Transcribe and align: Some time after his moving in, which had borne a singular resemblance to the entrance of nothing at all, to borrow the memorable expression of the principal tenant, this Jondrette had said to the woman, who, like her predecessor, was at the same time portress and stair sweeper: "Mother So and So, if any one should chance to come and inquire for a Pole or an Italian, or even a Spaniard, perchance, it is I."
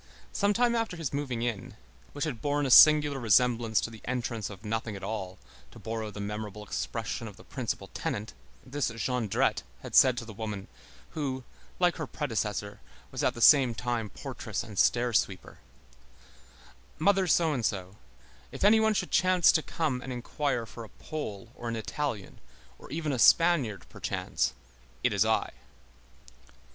Some 0.33 0.51
time 0.51 0.75
after 0.75 0.97
his 0.97 1.13
moving 1.13 1.43
in, 1.43 1.75
which 2.13 2.25
had 2.25 2.41
borne 2.41 2.65
a 2.65 2.71
singular 2.71 3.19
resemblance 3.19 3.79
to 3.81 3.91
the 3.91 4.01
entrance 4.05 4.49
of 4.49 4.65
nothing 4.65 4.95
at 4.95 5.03
all, 5.03 5.37
to 5.69 5.77
borrow 5.77 6.09
the 6.09 6.19
memorable 6.19 6.63
expression 6.63 7.27
of 7.27 7.37
the 7.37 7.43
principal 7.43 7.87
tenant, 7.89 8.33
this 8.65 8.89
Jondrette 8.89 9.61
had 9.83 9.93
said 9.93 10.17
to 10.17 10.25
the 10.25 10.33
woman, 10.33 10.67
who, 11.11 11.43
like 11.77 11.97
her 11.97 12.07
predecessor, 12.07 12.79
was 13.11 13.23
at 13.23 13.35
the 13.35 13.41
same 13.43 13.75
time 13.75 14.09
portress 14.09 14.63
and 14.63 14.79
stair 14.79 15.13
sweeper: 15.13 15.59
"Mother 16.97 17.27
So 17.27 17.53
and 17.53 17.63
So, 17.63 17.97
if 18.51 18.63
any 18.63 18.79
one 18.79 18.95
should 18.95 19.11
chance 19.11 19.51
to 19.51 19.61
come 19.61 20.01
and 20.01 20.11
inquire 20.11 20.65
for 20.65 20.83
a 20.83 20.89
Pole 20.89 21.49
or 21.53 21.69
an 21.69 21.75
Italian, 21.75 22.39
or 22.79 22.89
even 22.89 23.11
a 23.11 23.19
Spaniard, 23.19 23.87
perchance, 23.89 24.53
it 25.03 25.13
is 25.13 25.23
I." 25.25 25.51